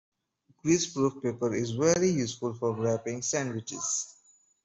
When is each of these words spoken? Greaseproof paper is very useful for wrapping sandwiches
Greaseproof 0.65 1.21
paper 1.21 1.53
is 1.53 1.73
very 1.77 2.09
useful 2.09 2.55
for 2.55 2.75
wrapping 2.75 3.21
sandwiches 3.21 4.15